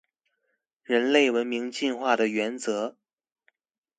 [0.83, 2.97] 人類文明進化的原則